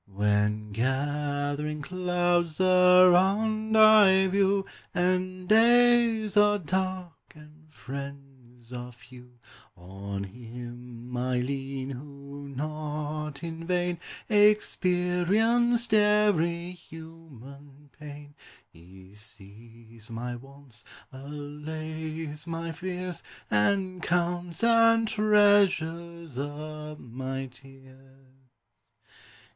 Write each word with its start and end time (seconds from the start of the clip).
When 0.11 0.71
gathering 0.71 1.83
clouds 1.83 2.59
around 2.59 3.77
I 3.77 4.25
view, 4.29 4.65
And 4.95 5.47
days 5.47 6.35
are 6.35 6.57
dark, 6.57 7.33
and 7.35 7.71
friends 7.71 8.73
are 8.73 8.91
few, 8.91 9.37
On 9.75 10.23
Him 10.23 11.15
I 11.15 11.37
lean, 11.37 11.91
who, 11.91 12.49
not 12.49 13.43
in 13.43 13.67
vain, 13.67 13.99
Experienced 14.27 15.93
every 15.93 16.71
human 16.71 17.91
pain; 17.91 18.33
He 18.67 19.13
sees 19.13 20.09
my 20.09 20.35
wants, 20.35 20.83
allays 21.11 22.47
my 22.47 22.71
fears. 22.71 23.21
And 23.51 24.01
counts 24.01 24.63
and 24.63 25.07
treasures 25.07 26.39
up 26.39 26.97
my 26.97 27.45
tears. 27.45 28.49